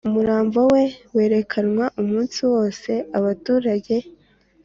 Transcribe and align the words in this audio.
Umurambo 0.07 0.59
we 0.73 0.83
werekwana 1.15 1.85
umunsi 2.01 2.39
wose 2.53 2.91
abaturage 3.17 3.95